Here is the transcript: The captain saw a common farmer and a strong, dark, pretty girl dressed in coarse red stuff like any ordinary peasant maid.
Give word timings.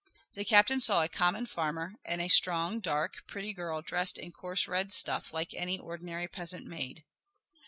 The 0.33 0.43
captain 0.45 0.81
saw 0.81 1.03
a 1.03 1.07
common 1.07 1.45
farmer 1.45 1.93
and 2.03 2.21
a 2.23 2.27
strong, 2.27 2.79
dark, 2.79 3.17
pretty 3.27 3.53
girl 3.53 3.83
dressed 3.83 4.17
in 4.17 4.31
coarse 4.31 4.67
red 4.67 4.91
stuff 4.91 5.31
like 5.31 5.53
any 5.53 5.77
ordinary 5.77 6.27
peasant 6.27 6.65
maid. 6.65 7.03